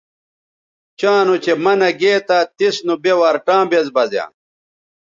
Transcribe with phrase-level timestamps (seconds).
[0.99, 4.27] چاں نوچہء منع گے تھا تس نوبے ورٹاں بیز بزیاں